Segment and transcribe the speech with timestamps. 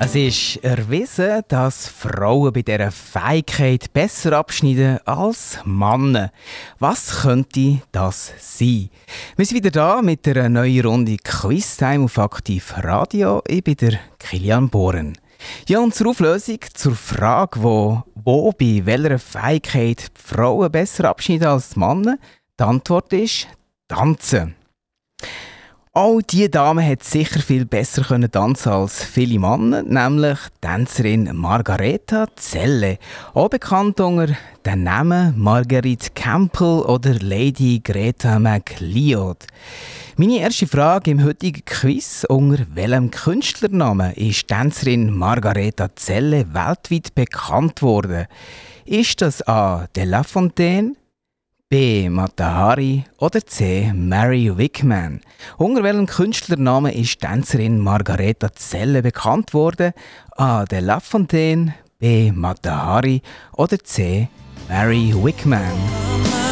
[0.00, 6.32] Es ist erwiesen, dass Frauen bei dieser Fähigkeit besser abschneiden als Männer.
[6.80, 8.90] Was könnte das sein?
[9.36, 13.40] Wir sind wieder da mit einer neuen Runde Quiztime auf Aktiv Radio.
[13.46, 15.16] Ich bin der Kilian Bohren.
[15.68, 21.76] Ja, und zur Auflösung, zur Frage, wo, wo bei welcher Fähigkeit Frauen besser abschneiden als
[21.76, 22.18] Männer,
[22.58, 23.46] die Antwort ist
[23.86, 24.56] Tanzen.
[25.96, 32.26] Auch diese Dame hat sicher viel besser können tanzen als viele Männer, nämlich Tänzerin Margareta
[32.34, 32.98] Zelle,
[33.32, 34.36] auch bekannt unter
[34.66, 39.46] den Namen Marguerite Campbell oder Lady Greta McLeod.
[40.16, 47.82] Meine erste Frage im heutigen Quiz: Unter welchem Künstlernamen ist Tänzerin Margareta Zelle weltweit bekannt
[47.82, 48.26] worden?
[48.84, 49.86] Ist das A.
[49.94, 50.96] De La Fontaine?
[51.70, 52.08] B.
[52.10, 53.90] Matahari oder C.
[53.94, 55.20] Mary Wickman.
[55.56, 59.92] Unter welchem Künstlernamen ist Tänzerin Margareta Zelle bekannt worden?
[60.36, 60.64] A.
[60.66, 62.30] De La Fontaine, B.
[62.32, 63.22] Matahari
[63.56, 64.28] oder C.
[64.68, 66.43] Mary Wickman.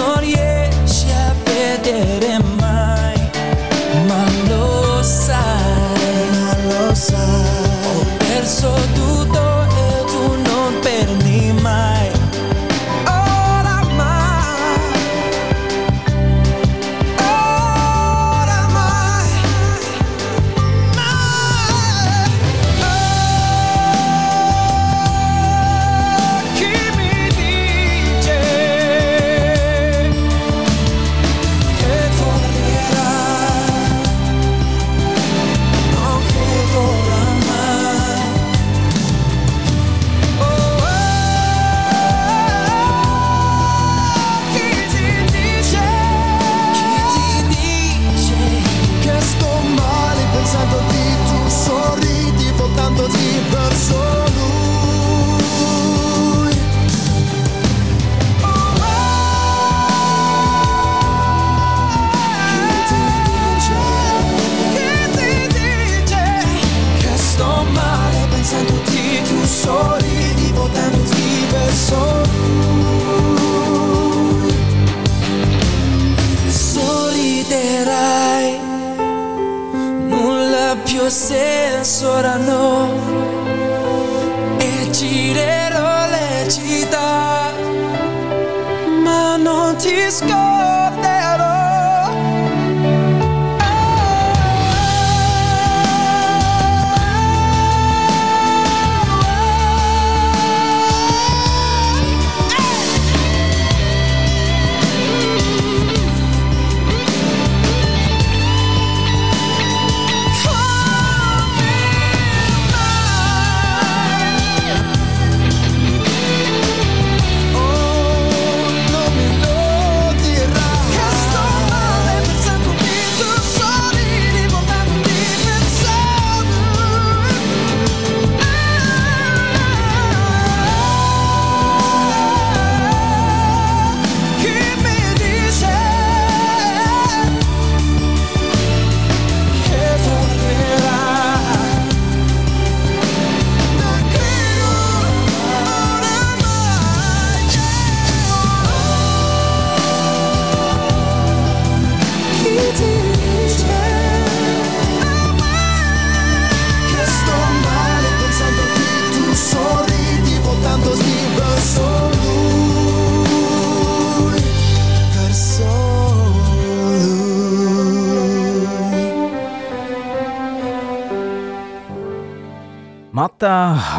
[0.00, 3.30] non riesci a vedere mai,
[4.06, 7.18] ma lo sai, ma lo sai,
[7.84, 8.99] ho perso tutto.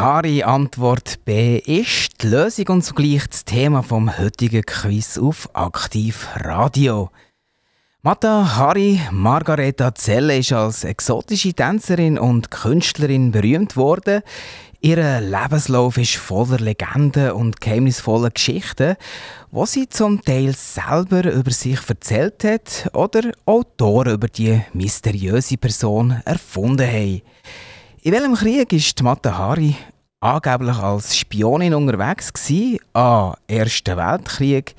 [0.02, 6.26] Klare Antwort B ist die Lösung und zugleich das Thema vom heutigen Quiz auf Aktiv
[6.34, 7.10] Radio.
[8.02, 14.22] Mata Hari Margareta Zelle ist als exotische Tänzerin und Künstlerin berühmt worden.
[14.80, 18.96] Ihr Lebenslauf ist voller Legenden und geheimnisvoller Geschichten,
[19.52, 26.20] wo sie zum Teil selber über sich erzählt hat oder Autoren über die mysteriöse Person
[26.24, 27.22] erfunden haben.
[28.04, 29.76] In welchem Krieg ist Mata Hari
[30.22, 32.78] angeblich als Spionin unterwegs gewesen?
[32.94, 33.34] A.
[33.46, 34.74] Ersten Weltkrieg,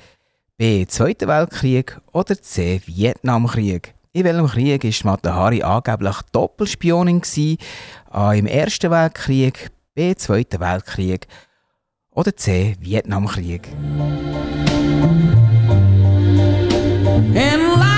[0.56, 0.86] B.
[0.86, 2.80] Zweiten Weltkrieg oder C.
[2.86, 3.94] Vietnamkrieg?
[4.12, 7.58] In welchem Krieg ist Mata Hari angeblich Doppelspionin gewesen?
[8.10, 8.32] A.
[8.32, 10.14] Im Ersten Weltkrieg, B.
[10.14, 11.26] Zweiten Weltkrieg
[12.10, 12.76] oder C.
[12.80, 13.68] Vietnamkrieg.
[17.36, 17.93] And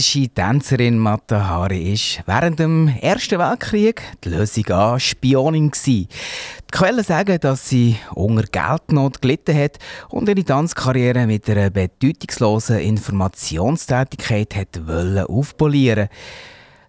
[0.00, 6.08] exotische Tänzerin Mata Hari ist während dem Ersten Weltkrieg die Lösung an Spionin gsi.
[6.08, 12.78] Die Quellen sagen, dass sie unter Geldnot gelitten hat und ihre Tanzkarriere mit einer bedeutungslosen
[12.78, 14.80] Informationstätigkeit hat
[15.28, 16.08] aufpolieren.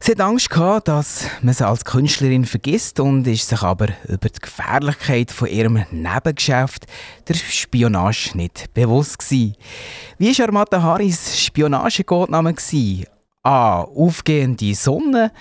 [0.04, 4.30] Sie hat Angst gehabt, dass man sie als Künstlerin vergisst und ist sich aber über
[4.30, 6.88] die Gefährlichkeit von ihrem Nebengeschäft,
[7.28, 9.56] der Spionage, nicht bewusst gewesen.
[10.18, 12.56] Wie war Armata Haris Spionagecodename?
[12.56, 13.06] gewesen?
[13.44, 13.82] A.
[13.82, 15.32] Aufgehende Sonne,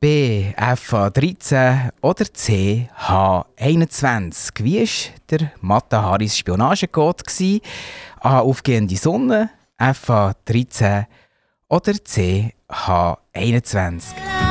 [0.00, 0.54] B.
[0.56, 2.88] FA13 oder C.
[3.06, 4.64] H21.
[4.64, 7.22] Wie war der Mata Haris Spionagecode?
[8.18, 8.40] A.
[8.40, 11.06] Aufgehende Sonne, FA13
[11.70, 12.52] oder C.
[12.68, 14.49] H21.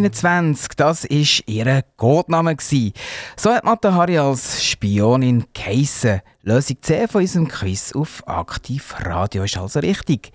[0.00, 1.10] MA21, das war
[1.46, 2.56] ihr Codename.
[3.36, 6.20] So hat Matahari als Spionin geheissen.
[6.42, 10.32] Lösung C von unserem Quiz auf Aktiv Radio ist also richtig.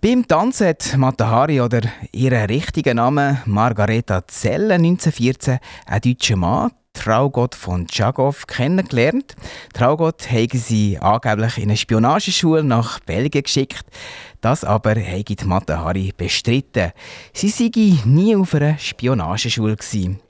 [0.00, 1.80] Beim Tanzen hat Matahari oder
[2.12, 9.34] ihren richtigen Namen Margareta Zelle 1914 ein deutscher Mann Traugott von Tschagov kennengelernt.
[9.74, 13.84] Traugott habe sie angeblich in eine Spionageschule nach Belgien geschickt.
[14.40, 16.92] Das aber habe die Matahari bestritten.
[17.32, 17.70] Sie sei
[18.04, 19.76] nie auf einer Spionageschule.
[19.76, 20.20] Gewesen.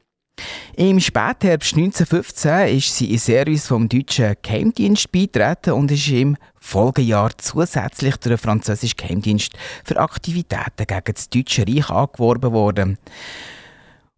[0.76, 7.30] Im Spätherbst 1915 ist sie in Service vom deutschen Geheimdienst beitreten und ist im Folgejahr
[7.36, 9.52] zusätzlich durch den französischen Geheimdienst
[9.84, 12.98] für Aktivitäten gegen das Deutsche Reich angeworben worden.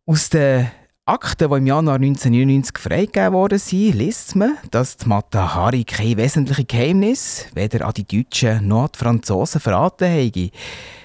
[0.06, 0.70] Aus den
[1.06, 6.66] Akten, die im Januar 1999 freigegeben worden sind, liest man, dass die Matahari kein wesentliches
[6.66, 10.50] Geheimnis weder an die Deutschen noch an die Franzosen verraten habe.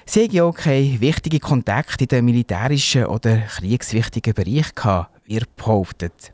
[0.05, 6.31] Sie haben auch keine wichtigen Kontakte in den militärischen oder kriegswichtigen Bereich gehabt, wird behauptet.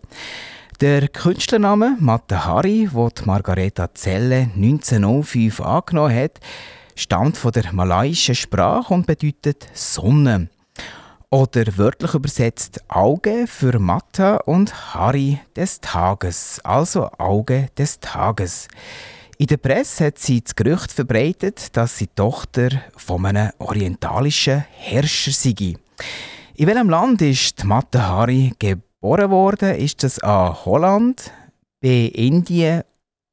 [0.79, 6.39] Der Künstlername Matahari, den Margareta Zelle 1905 angenommen hat,
[6.93, 10.49] stammt von der malaiischen Sprache und bedeutet Sonne.
[11.29, 18.67] Oder wörtlich übersetzt Auge für Matta und Hari des Tages, also Auge des Tages.
[19.37, 25.31] In der Presse hat sie das Gerücht verbreitet, dass sie Tochter von einem orientalischen Herrscher
[25.31, 25.75] sei.
[26.55, 29.75] In welchem Land ist Matta Hari geboren worden?
[29.75, 30.65] Ist das A.
[30.65, 31.33] Holland,
[31.81, 32.07] B.
[32.07, 32.83] Indien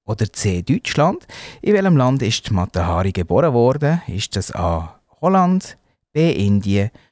[0.05, 0.63] oder C.
[0.63, 1.27] Deutschland?
[1.61, 4.01] In welchem Land ist Matta Hari geboren worden?
[4.09, 4.99] Ist das A.
[5.21, 5.77] Holland,
[6.13, 6.33] B.
[6.33, 7.12] Indien oder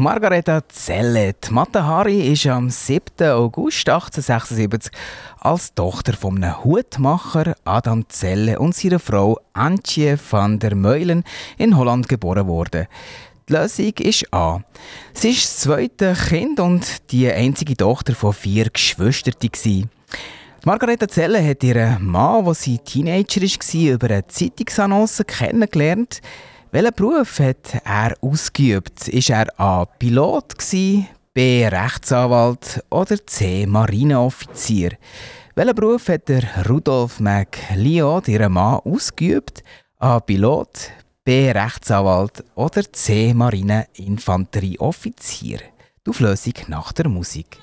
[0.00, 3.02] Margareta Zelle, die Matahari, ist am 7.
[3.32, 4.90] August 1876
[5.40, 11.22] als Tochter von einem Hutmacher Adam Zelle und seiner Frau Antje van der Meulen
[11.58, 12.86] in Holland geboren worden.
[13.46, 14.60] Die Lösung ist A.
[15.12, 19.90] Sie ist das zweite Kind und die einzige Tochter von vier Geschwistern.
[20.64, 26.22] Margareta Zelle hat ihren Mann, als sie Teenager war, über eine Zeitungsannonce kennengelernt.
[26.72, 29.08] Welchen Beruf hat er ausgeübt?
[29.08, 29.86] Ist er A.
[29.86, 30.54] Pilot,
[31.34, 31.66] B.
[31.66, 33.66] Rechtsanwalt oder C.
[33.66, 34.92] Marineoffizier?
[35.56, 39.64] Welchen Beruf hat der Rudolf McLeod, ihren Mann, ausgeübt?
[39.98, 40.20] A.
[40.20, 40.92] Pilot,
[41.24, 41.50] B.
[41.50, 43.34] Rechtsanwalt oder C.
[43.34, 45.58] Marineinfanterieoffizier?
[46.06, 47.58] Die Auflösung nach der Musik.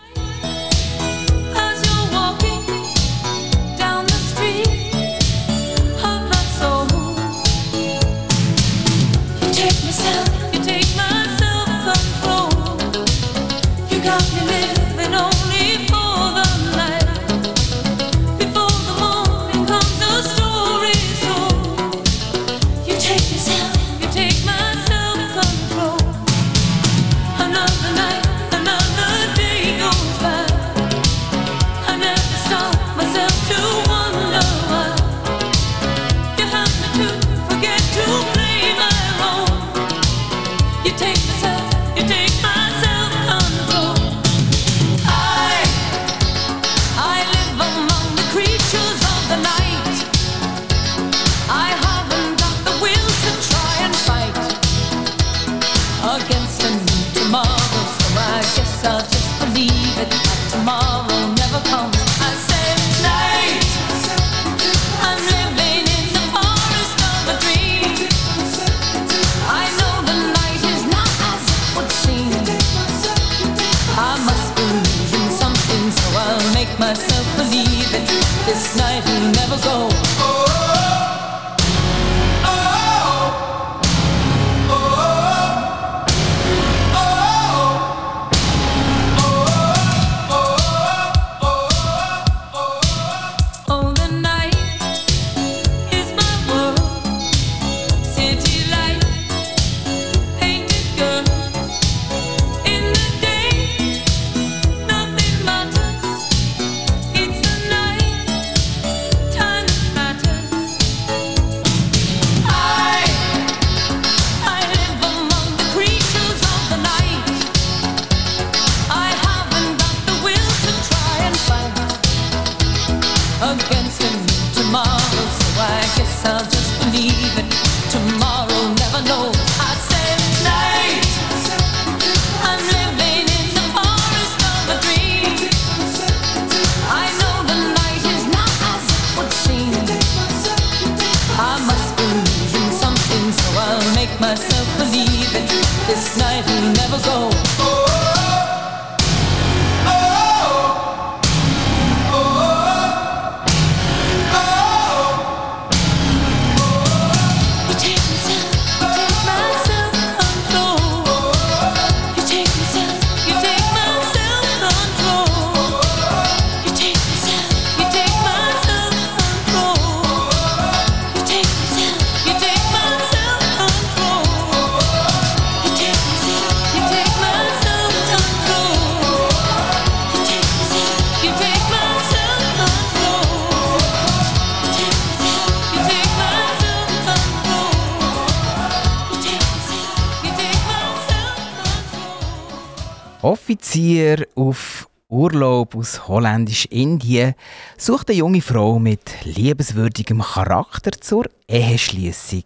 [193.77, 197.35] Offizier auf Urlaub aus Holländisch-Indien
[197.77, 202.41] sucht eine junge Frau mit liebenswürdigem Charakter zur Eheschließung.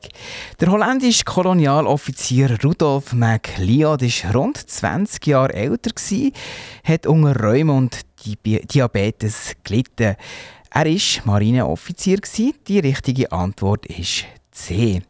[0.60, 5.92] Der holländische Kolonialoffizier Rudolf MacLeod war rund 20 Jahre älter,
[6.84, 10.18] hat unter Rheuma und Diabe- Diabetes gelitten.
[10.70, 12.20] Er war Marineoffizier.
[12.68, 15.02] Die richtige Antwort ist C.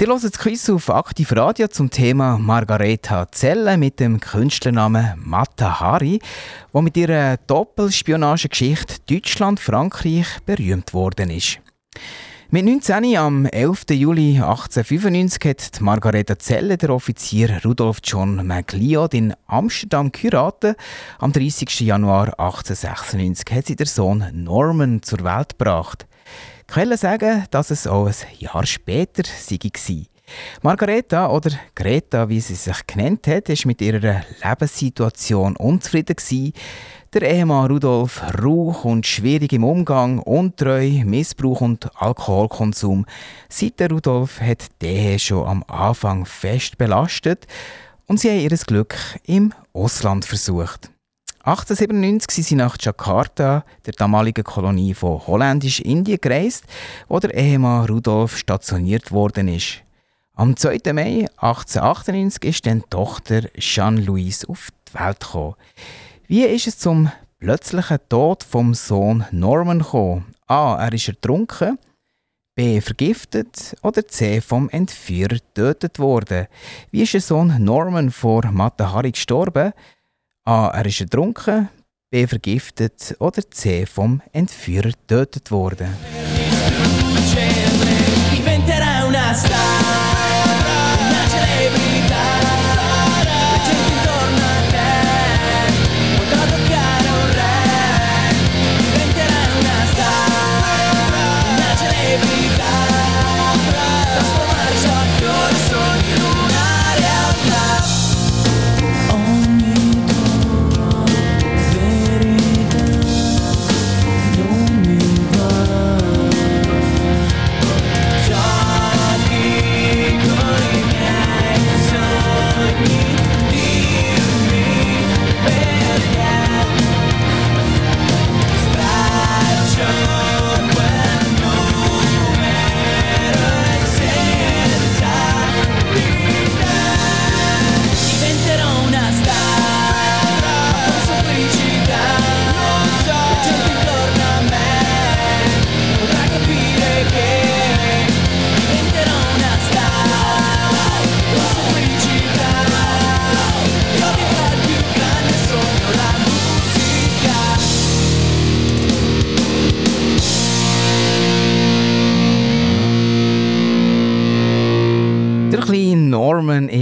[0.00, 5.80] Ihr hört das Quiz auf Aktiv Radio zum Thema Margareta Zelle mit dem Künstlernamen Mata
[5.80, 6.20] Hari,
[6.72, 11.58] wo mit ihrer Doppelspionagegeschichte Deutschland-Frankreich berühmt worden ist.
[12.48, 13.86] Mit 19 am 11.
[13.90, 20.76] Juli 1895 hat die Margareta Zelle der Offizier Rudolf John MacLeod in Amsterdam geheiratet.
[21.18, 21.80] Am 30.
[21.80, 26.06] Januar 1896 hat sie der Sohn Norman zur Welt gebracht.
[26.66, 30.06] Quellen sagen, dass es auch ein Jahr später sei war.
[30.62, 36.52] Margareta oder Greta, wie sie sich genannt hat, ist mit ihrer Lebenssituation unzufrieden gewesen.
[37.14, 43.06] Der Ehemann Rudolf Rauch und schwierig im Umgang, untreu, Missbrauch und Alkoholkonsum.
[43.48, 47.46] Seit Rudolf hat die schon am Anfang fest belastet
[48.06, 50.90] und sie haben ihr Glück im Ausland versucht.
[51.46, 56.64] 1897 sind sie nach Jakarta, der damaligen Kolonie von Holländisch-Indien, gereist,
[57.06, 59.82] wo der Ehemann Rudolf stationiert worden ist.
[60.34, 60.92] Am 2.
[60.92, 65.54] Mai 1898 ist dann die Tochter Jeanne-Louise auf die Welt gekommen.
[66.26, 70.34] Wie ist es zum plötzlichen Tod vom Sohn Norman gekommen?
[70.48, 70.74] A.
[70.84, 71.78] Er ist ertrunken.
[72.56, 72.80] B.
[72.80, 73.76] Vergiftet.
[73.82, 74.40] Oder C.
[74.40, 76.48] Vom Entführer getötet worden.
[76.90, 79.72] Wie ist der Sohn Norman vor Matahari gestorben?
[80.46, 80.68] A.
[80.68, 81.68] Er ist ertrunken.
[82.08, 82.24] B.
[82.26, 83.16] Vergiftet.
[83.18, 83.84] Oder C.
[83.84, 85.88] Vom Entführer getötet worden.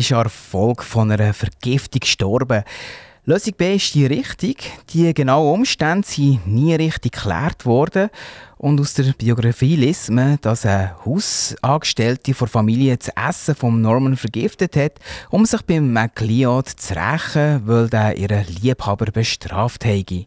[0.04, 2.62] Ist an der Folge von einer Vergiftung gestorben.
[3.24, 4.70] Lösung B ist die richtig.
[4.90, 8.10] Die genauen Umstände sind nie richtig geklärt worden.
[8.58, 14.16] Und aus der Biografie liest man, dass eine Hausangestellte der Familie das Essen von Norman
[14.16, 14.98] vergiftet hat,
[15.30, 20.26] um sich beim MacLeod zu rächen, weil der ihren Liebhaber bestraft habe.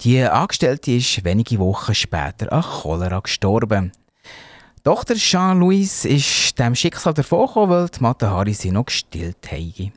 [0.00, 3.92] Die Angestellte ist wenige Wochen später an Cholera gestorben.
[4.88, 9.92] Tochter Jean-Louise ist dem Schicksal davongekommen, weil die Matahari sie noch gestillt haben.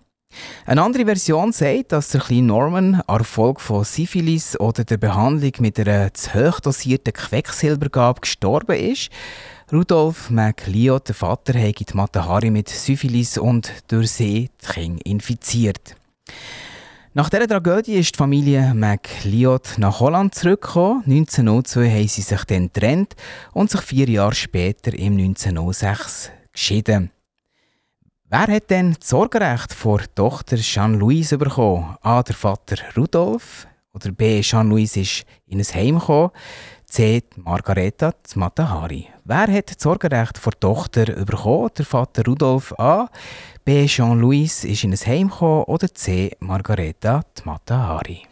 [0.65, 4.97] Eine andere Version sagt, dass der kleine Norman an der Folge von Syphilis oder der
[4.97, 9.09] Behandlung mit einer zu hoch dosierten Quecksilbergabe gestorben ist.
[9.71, 15.95] Rudolf MacLeod, der Vater, habe die Matahari mit Syphilis und durch sie die Kinder infiziert.
[17.13, 21.03] Nach dieser Tragödie ist die Familie MacLeod nach Holland zurückgekommen.
[21.05, 23.15] 1902 haben sie sich dann getrennt
[23.51, 27.11] und sich vier Jahre später im 1906 geschieden.
[28.29, 31.97] Wer hat denn das Sorgerecht vor Tochter Jeanne-Louise bekommen?
[32.01, 32.23] A.
[32.23, 34.39] Der Vater Rudolf oder B.
[34.39, 36.31] Jeanne-Louise ist in ein Heim gekommen.
[36.91, 37.23] C.
[37.37, 39.07] Margareta Matahari.
[39.23, 41.69] Wer hat das Sorgerecht vor Tochter bekommen?
[41.77, 43.07] Der Vater Rudolf A.
[43.63, 43.85] B.
[43.85, 46.35] Jean-Louis ist in ein Heim gekommen oder C.
[46.41, 48.23] Margareta Matahari.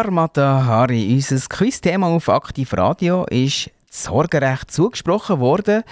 [0.00, 5.82] Armata Hari, unser Quizthema auf Aktiv Radio ist das Sorgerecht zugesprochen worden,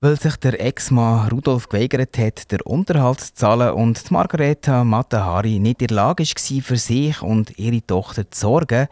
[0.00, 5.58] weil sich der Ex-Mann Rudolf geweigert hat, den Unterhalt zu zahlen und die Margareta Matahari
[5.58, 8.88] nicht in der Lage war, für sich und ihre Tochter zu sorgen,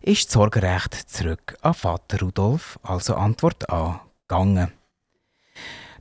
[0.00, 4.72] ist das Sorgerecht zurück an Vater Rudolf, also Antwort A, gegangen.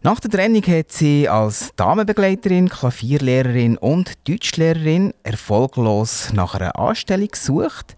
[0.05, 7.95] Nach der Trennung hat sie als Damenbegleiterin, Klavierlehrerin und Deutschlehrerin erfolglos nach einer Anstellung gesucht.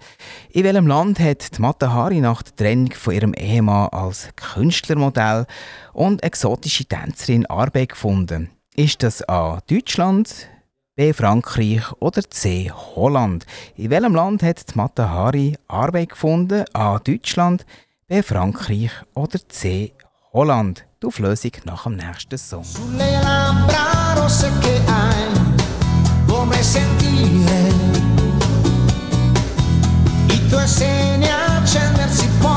[0.51, 5.47] In welchem Land hat die Matahari nach der Trennung von ihrem Ehemann als Künstlermodell
[5.93, 8.51] und exotische Tänzerin Arbeit gefunden?
[8.75, 9.61] Ist das A.
[9.67, 10.47] Deutschland,
[10.95, 11.11] B.
[11.11, 12.71] Frankreich oder C.
[12.71, 13.47] Holland?
[13.77, 16.65] In welchem Land hat die Matahari Arbeit gefunden?
[16.71, 16.99] A.
[16.99, 17.65] Deutschland,
[18.05, 18.21] B.
[18.21, 19.93] Frankreich oder C.
[20.33, 20.85] Holland?
[21.05, 22.63] Die Auflösung nach dem nächsten Song.
[22.63, 25.29] Sulle labbra rosse che hai,
[26.25, 27.69] vorrei sentire
[30.29, 32.54] i tuoi segni accendersi poi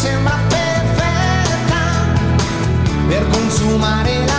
[0.00, 1.82] sembra perfetta
[3.06, 4.29] per consumare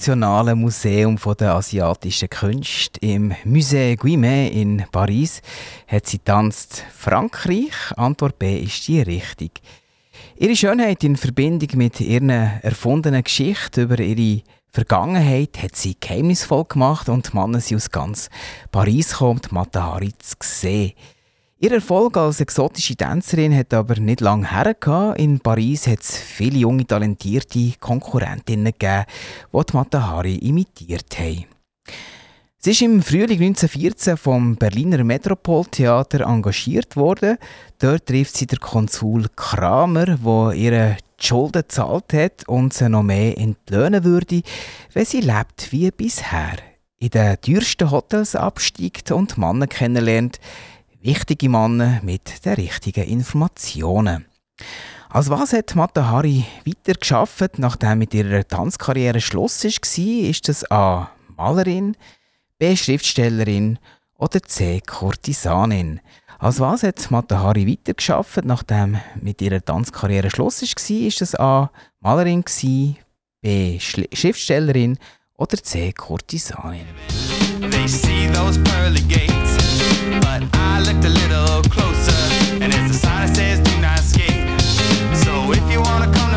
[0.00, 5.42] Nationalen Museum der asiatischen Künste, im Musée Guimet in Paris,
[5.86, 7.74] hat sie tanzt Frankreich.
[7.98, 9.60] Antwort B ist die richtig.
[10.38, 17.10] Ihre Schönheit in Verbindung mit ihren erfundenen Geschichten über ihre Vergangenheit hat sie geheimnisvoll gemacht
[17.10, 18.30] und die Männer sind aus ganz
[18.72, 20.92] Paris gekommen, die Matahari zu sehen.
[21.62, 25.20] Ihr Erfolg als exotische Tänzerin hat aber nicht lange hergehabt.
[25.20, 29.04] In Paris hat es viele junge, talentierte Konkurrentinnen gegeben,
[29.52, 31.44] die Matahari imitiert haben.
[32.56, 37.36] Sie ist im Frühling 1914 vom Berliner Metropoltheater engagiert worden.
[37.78, 43.36] Dort trifft sie den Konsul Kramer, der ihre Schulden gezahlt hat und sie noch mehr
[43.36, 44.40] entlöhnen würde,
[44.94, 46.56] wenn sie lebt wie bisher.
[46.98, 50.40] In den teuersten Hotels absteigt und Männer kennenlernt,
[51.00, 54.26] wichtige Männer mit den richtigen Informationen.
[55.08, 60.28] Als was hat Mata Hari weiter geschafft, nachdem mit ihrer Tanzkarriere Schluss war?
[60.30, 61.10] Ist das A.
[61.36, 61.96] Malerin,
[62.58, 62.76] B.
[62.76, 63.78] Schriftstellerin
[64.18, 64.80] oder C.
[64.86, 66.00] Kurtisanin?
[66.38, 71.06] Als was hat Mata Hari weiter geschafft, nachdem mit ihrer Tanzkarriere Schluss war?
[71.06, 71.70] Ist das A.
[72.00, 72.44] Malerin,
[73.40, 73.78] B.
[73.80, 74.98] Schriftstellerin
[75.36, 75.92] oder C.
[75.92, 76.86] Kurtisanin?
[77.80, 79.56] They see those pearly gates,
[80.20, 82.12] but I looked a little closer,
[82.60, 84.44] and there's a sign that says "Do not skate."
[85.24, 86.29] So if you wanna come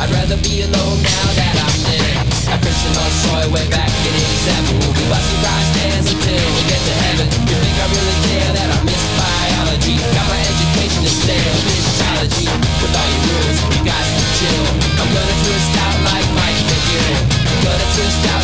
[0.00, 2.16] I'd rather be alone now that I'm dead.
[2.48, 4.80] I Christian on soy way back in 87.
[4.80, 7.26] We'll be busting dry stands until we get to heaven.
[7.44, 10.00] You think I really care that I miss biology?
[10.00, 12.48] Got my education in stale physiology.
[12.80, 14.64] With all your rules, you got to chill.
[15.04, 17.16] I'm gonna twist out like Mike McGill.
[17.44, 18.39] I'm gonna twist out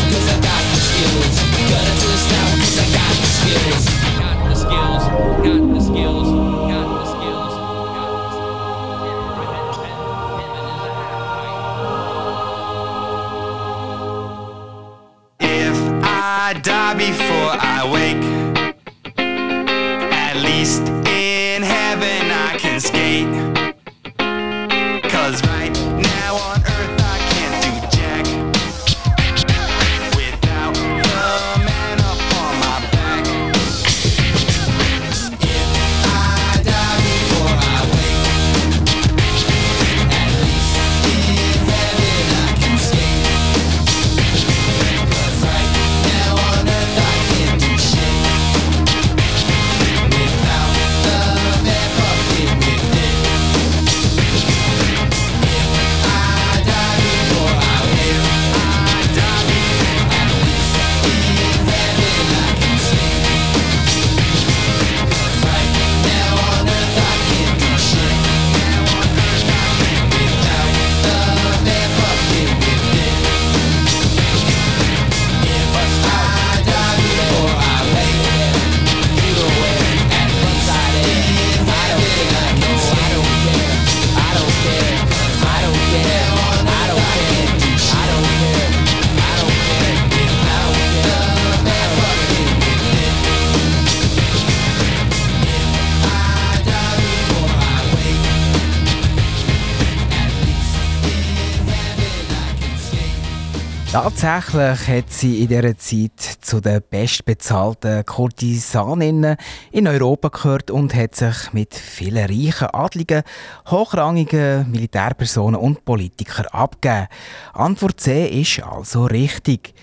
[104.26, 109.36] Tatsächlich hat sie in dieser Zeit zu den bestbezahlten Kurtisaninnen
[109.70, 113.22] in Europa gehört und hat sich mit vielen reichen Adligen,
[113.70, 117.06] hochrangigen Militärpersonen und Politikern abgegeben.
[117.52, 119.74] Antwort C ist also richtig.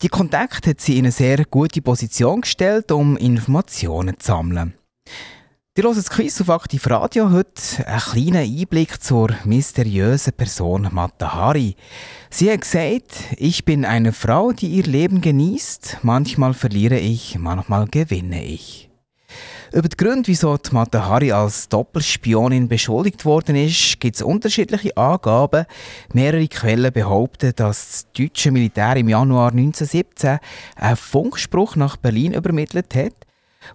[0.00, 4.74] Die Kontakt hat sie in eine sehr gute Position gestellt, um Informationen zu sammeln.
[5.74, 11.32] Die hören das Quiz auf Aktiv Radio heute einen kleinen Einblick zur mysteriösen Person Mata
[11.32, 11.76] Hari.
[12.28, 16.00] Sie hat gesagt, ich bin eine Frau, die ihr Leben genießt.
[16.02, 18.90] Manchmal verliere ich, manchmal gewinne ich.
[19.72, 25.64] Über die Gründe, wieso Mata Hari als Doppelspionin beschuldigt worden ist, gibt es unterschiedliche Angaben.
[26.12, 30.38] Mehrere Quellen behaupten, dass das deutsche Militär im Januar 1917
[30.76, 33.14] einen Funkspruch nach Berlin übermittelt hat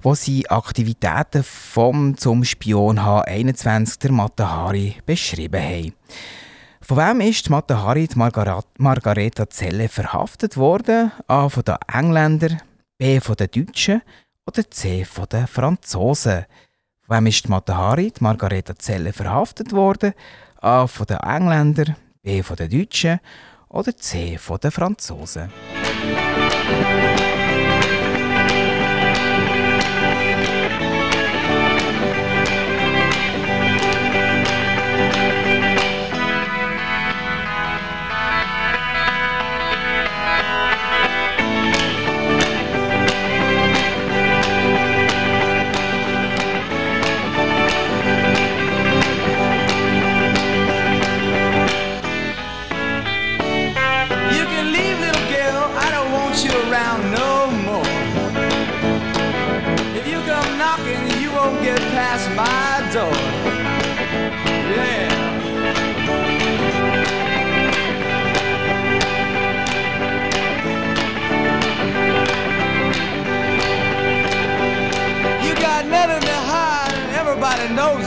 [0.02, 5.94] wo sie Aktivitäten vom zum Spion H21 der Matahari beschrieben haben.
[6.82, 11.12] Von wem ist die Matahari, die Margar Margareta Zelle, verhaftet worden?
[11.28, 11.50] A.
[11.50, 12.62] von den Engländern,
[12.98, 13.20] B.
[13.20, 14.02] von den Deutschen
[14.46, 15.04] oder C.
[15.04, 16.46] von den Franzosen?
[17.06, 20.14] Von wem ist die Matahari, die Margareta Zelle, verhaftet worden?
[20.62, 20.88] A.
[20.88, 22.42] von den Engländern, B.
[22.42, 23.20] von den Deutschen
[23.68, 24.38] oder C.
[24.38, 25.52] von den Franzosen?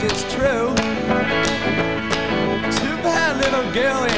[0.03, 0.73] It's true.
[2.79, 4.10] Too bad, little girl,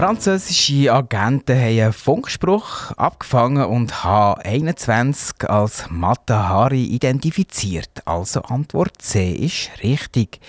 [0.00, 7.90] Französische Agenten haben einen Funkspruch abgefangen und H21 als Mata Hari identifiziert.
[8.06, 10.40] Also Antwort C ist richtig.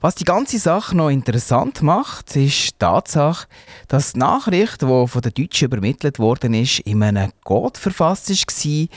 [0.00, 3.46] Was die ganze Sache noch interessant macht, ist die Tatsache,
[3.86, 8.88] dass die Nachricht, die von den Deutschen übermittelt worden ist, in einem Code verfasst war,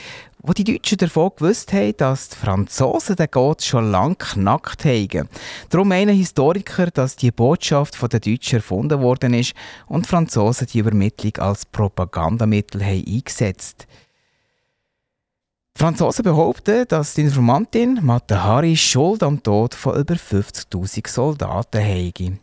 [0.46, 5.28] wo die Deutschen davon gewusst haben, dass die Franzosen den Code schon lange knackt haben.
[5.70, 9.54] Darum meinen Historiker, dass die Botschaft von den Deutschen erfunden worden ist
[9.88, 13.86] und die Franzosen die Übermittlung als Propagandamittel haben eingesetzt
[15.76, 22.38] die Franzosen behaupten, dass die Informantin Matahari Schuld am Tod von über 50.000 Soldaten habe.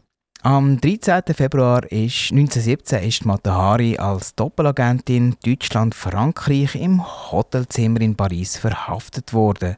[0.45, 1.21] Am 13.
[1.33, 9.77] Februar ist 1917 ist Matahari als Doppelagentin Deutschland-Frankreich im Hotelzimmer in Paris verhaftet worden.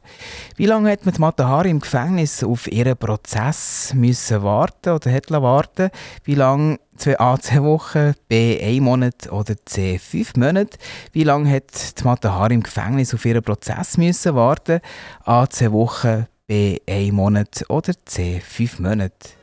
[0.56, 5.90] Wie lange hat man Matahari im Gefängnis auf ihren Prozess müssen warten oder hat warten?
[6.24, 10.78] Wie lange zwei, A, zwei Wochen, B, ein Monat oder C, fünf Monate.
[11.12, 14.80] Wie lange hat die Matahari im Gefängnis auf ihren Prozess müssen warten?
[15.22, 19.36] A, zwei Wochen, B, ein Monat oder C, fünf Monate.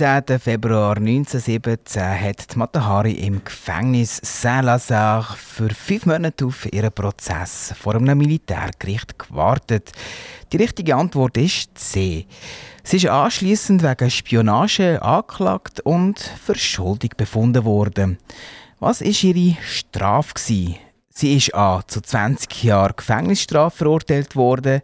[0.00, 0.38] 19.
[0.38, 8.16] Februar 1917 hat Matahari im Gefängnis Saint-Lazare für fünf Monate auf ihren Prozess vor einem
[8.16, 9.92] Militärgericht gewartet.
[10.52, 12.24] Die richtige Antwort ist C.
[12.82, 18.16] Sie ist anschließend wegen Spionage angeklagt und für schuldig befunden worden.
[18.78, 20.32] Was ist ihre Strafe?
[20.38, 24.80] Sie ist A zu 20 Jahren Gefängnisstrafe verurteilt worden.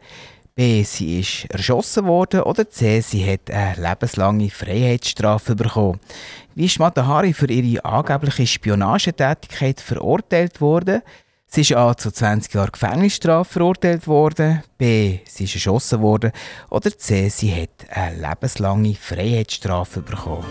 [0.57, 0.83] B.
[0.85, 2.41] Sie ist erschossen worden.
[2.41, 3.01] Oder C.
[3.03, 6.01] Sie hat eine lebenslange Freiheitsstrafe bekommen.
[6.55, 11.03] Wie ist Matahari für ihre angebliche Spionagetätigkeit verurteilt worden?
[11.47, 11.95] Sie ist A.
[11.95, 14.63] zu 20 Jahren Gefängnisstrafe verurteilt worden.
[14.79, 15.19] B.
[15.27, 16.33] Sie ist erschossen worden.
[16.71, 17.29] Oder C.
[17.29, 20.47] Sie hat eine lebenslange Freiheitsstrafe bekommen.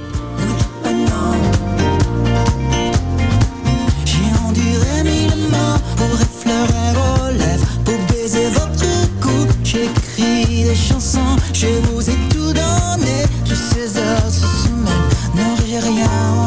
[10.66, 13.18] Des chansons, je vous ai tout donné.
[13.45, 16.44] Toutes ces heures, ce semaine, n'aurai rien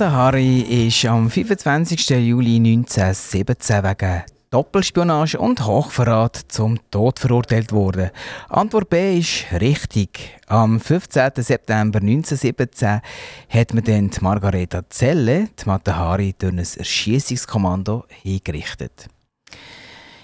[0.00, 2.08] Die Matahari ist am 25.
[2.08, 8.08] Juli 1917 wegen Doppelspionage und Hochverrat zum Tod verurteilt worden.
[8.48, 10.40] Antwort B ist richtig.
[10.46, 11.32] Am 15.
[11.36, 13.02] September 1917
[13.50, 19.06] hat man dann die Margareta Zelle, die Matahari, durch ein Erschießungskommando hingerichtet.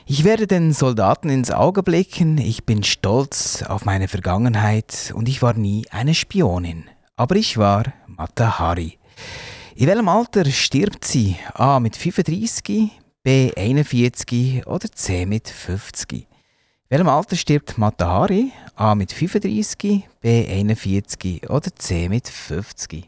[0.07, 5.43] Ich werde den Soldaten ins Auge blicken, ich bin stolz auf meine Vergangenheit und ich
[5.43, 6.85] war nie eine Spionin.
[7.17, 8.99] Aber ich war Matahari.
[9.79, 11.37] In welchem Alter stirbt sie?
[11.53, 12.91] A mit 35,
[13.23, 16.21] B 41 oder C mit 50?
[16.21, 16.27] In
[16.89, 18.53] welchem Alter stirbt Matahari?
[18.75, 23.07] A mit 35, B 41 oder C mit 50?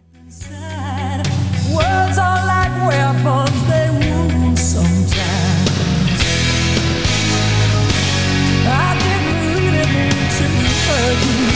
[1.72, 5.70] Words are like weapons, they wound sometimes.
[8.66, 10.44] I didn't really mean to
[10.84, 11.47] hurt you.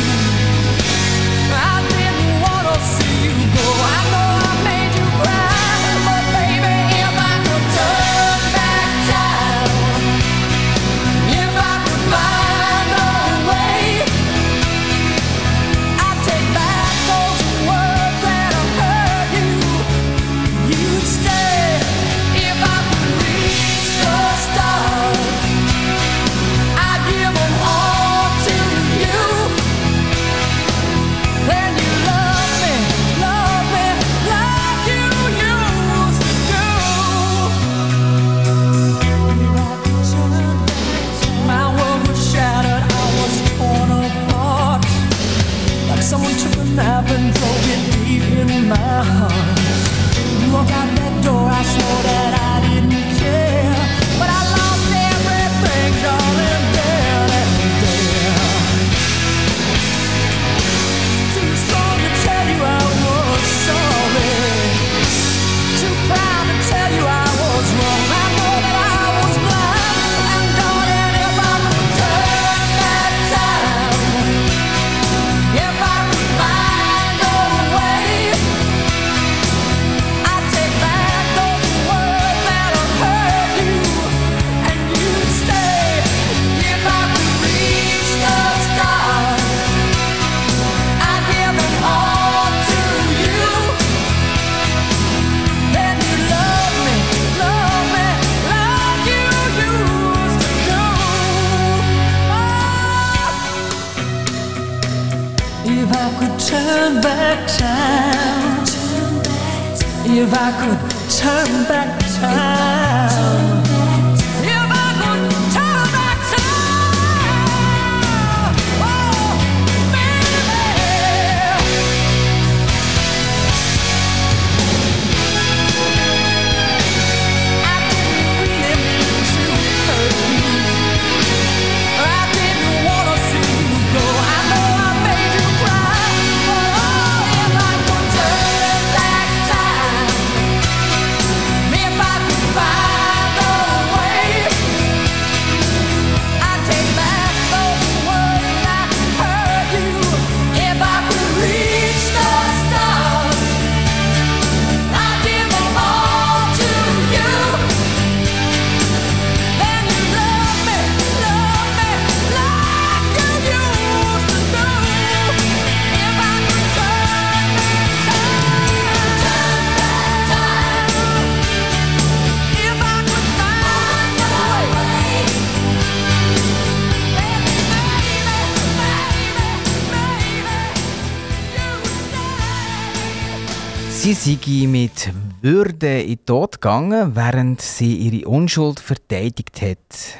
[184.45, 189.79] Sei mit Würde in den Tod gegangen, während sie ihre Unschuld verteidigt hat.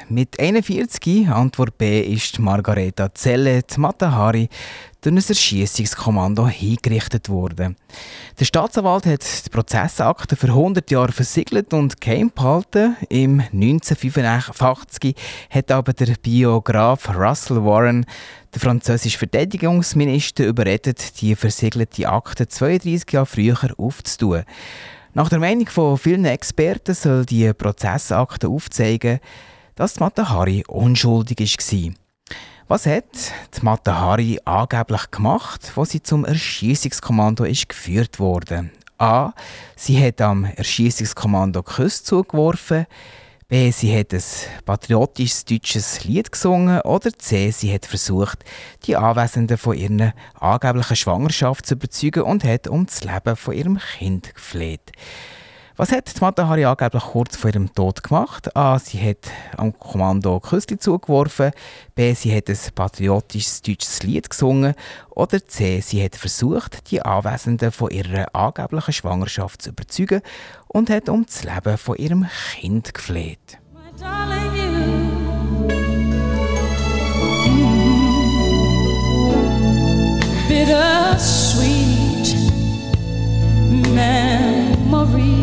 [0.09, 4.49] Mit 41, Antwort B, ist Margareta Zelle, Matahari,
[5.03, 7.75] durch ein Erschießungskommando hingerichtet worden.
[8.39, 12.95] Der Staatsanwalt hat die Prozessakte für 100 Jahre versiegelt und geheim behalten.
[13.09, 15.15] Im 1985
[15.49, 18.05] hat aber der Biograf Russell Warren
[18.53, 24.43] der französische Verteidigungsminister überredet, die versiegelte Akte 32 Jahre früher aufzutun.
[25.13, 29.19] Nach der Meinung von vielen Experten soll die Prozessakte aufzeigen,
[29.75, 32.02] dass Matahari unschuldig war.
[32.67, 33.03] Was hat
[33.57, 38.69] die Matahari angeblich gemacht, wo sie zum Erschießungskommando ist geführt wurde?
[38.97, 39.33] A.
[39.75, 42.85] Sie hat am Erschießungskommando Küsse zugeworfen.
[43.49, 43.69] B.
[43.71, 44.23] Sie hat ein
[44.63, 46.79] patriotisches deutsches Lied gesungen.
[46.81, 47.51] Oder C.
[47.51, 48.45] Sie hat versucht,
[48.85, 53.77] die Anwesenden von ihrer angeblichen Schwangerschaft zu überzeugen und hat um das Leben von ihrem
[53.77, 54.93] Kind gefleht.
[55.75, 58.55] Was hat die Matahari angeblich kurz vor ihrem Tod gemacht?
[58.55, 58.77] A.
[58.77, 61.51] Sie hat am Kommando Küssli zugeworfen.
[61.95, 62.13] B.
[62.13, 64.75] Sie hat ein patriotisches deutsches Lied gesungen.
[65.09, 65.79] Oder C.
[65.79, 70.21] Sie hat versucht, die Anwesenden von ihrer angeblichen Schwangerschaft zu überzeugen
[70.67, 72.27] und hat um das Leben von ihrem
[72.59, 73.57] Kind gefleht.
[80.47, 82.35] Bittersweet
[83.95, 85.42] memories.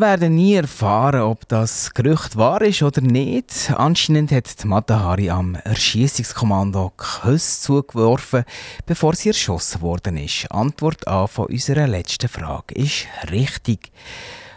[0.00, 3.70] Wir werden nie erfahren, ob das Gerücht wahr ist oder nicht.
[3.76, 8.44] Anscheinend hat die Matahari am Erschießungskommando Küsse zugeworfen,
[8.86, 10.50] bevor sie erschossen worden ist.
[10.50, 13.92] Antwort A von unserer letzten Frage ist richtig.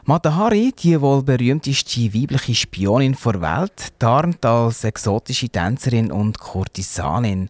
[0.06, 7.48] Matahari, die wohl berühmteste weibliche Spionin der Welt, tarnt als exotische Tänzerin und Kurtisanin.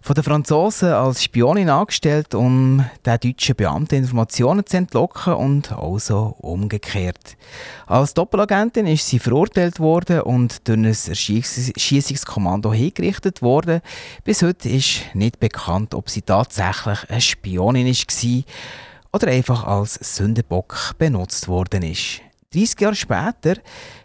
[0.00, 5.98] Von den Franzosen als Spionin angestellt, um den deutschen Beamten Informationen zu entlocken und auch
[5.98, 7.36] so umgekehrt.
[7.86, 13.82] Als Doppelagentin ist sie verurteilt worden und durch ein Erschießungskommando hingerichtet worden.
[14.24, 18.44] Bis heute ist nicht bekannt, ob sie tatsächlich eine Spionin war
[19.12, 22.20] oder einfach als Sündenbock benutzt worden ist.
[22.52, 23.54] 30 Jahre später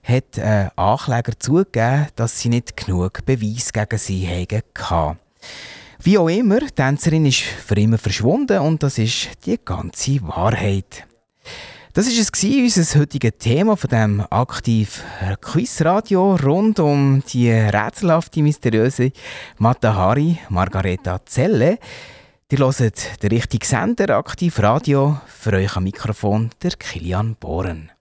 [0.03, 5.19] hat ein Ankläger zugegeben, dass sie nicht genug Beweis gegen sie hatten.
[6.01, 11.07] Wie auch immer, die Tänzerin ist für immer verschwunden und das ist die ganze Wahrheit.
[11.93, 15.01] Das ist es unser heutiges Thema von dem aktiv
[15.39, 19.11] Quizradio rund um die rätselhafte, mysteriöse
[19.57, 21.79] Matahari Margareta Zelle.
[22.51, 25.19] Ihr hört den richtigen Sender, aktiv Radio.
[25.25, 27.91] Für euch am Mikrofon der Kilian Bohren.